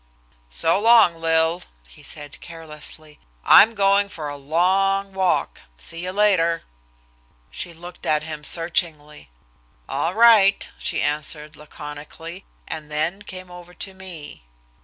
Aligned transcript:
"So 0.49 0.79
long, 0.79 1.17
Lil," 1.21 1.61
he 1.87 2.01
said 2.01 2.41
carelessly. 2.41 3.19
"I'm 3.45 3.75
going 3.75 4.09
for 4.09 4.29
a 4.29 4.35
long 4.35 5.13
walk. 5.13 5.61
See 5.77 6.01
you 6.05 6.11
later." 6.11 6.63
She 7.51 7.71
looked 7.71 8.07
at 8.07 8.23
him 8.23 8.43
searchingly. 8.43 9.29
"All 9.87 10.15
right," 10.15 10.67
she 10.79 11.03
answered 11.03 11.55
laconically, 11.55 12.45
and 12.67 12.91
then 12.91 13.21
came 13.21 13.51
over 13.51 13.75
to 13.75 13.93
me. 13.93 14.41